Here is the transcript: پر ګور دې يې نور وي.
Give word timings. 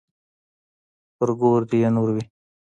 پر 1.17 1.29
ګور 1.39 1.61
دې 1.69 1.77
يې 1.83 1.89
نور 1.95 2.09
وي. 2.15 2.23